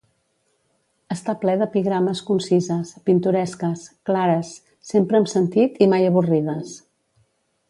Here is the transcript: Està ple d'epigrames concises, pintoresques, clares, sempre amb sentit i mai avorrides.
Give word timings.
Està 1.15 1.35
ple 1.43 1.53
d'epigrames 1.61 2.23
concises, 2.31 2.95
pintoresques, 3.11 3.87
clares, 4.11 4.53
sempre 4.95 5.21
amb 5.23 5.31
sentit 5.37 5.83
i 5.87 5.93
mai 5.97 6.13
avorrides. 6.15 6.79